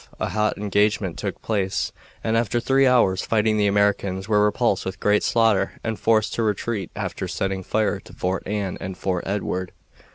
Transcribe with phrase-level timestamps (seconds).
[0.19, 1.91] A hot engagement took place,
[2.23, 6.41] and after three hours' fighting the Americans were repulsed with great slaughter and forced to
[6.41, 9.73] retreat after setting fire to Fort Anne and Fort Edward.